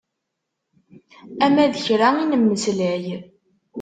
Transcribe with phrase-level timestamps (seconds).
[1.45, 3.05] Ama d kra i nemmeslay.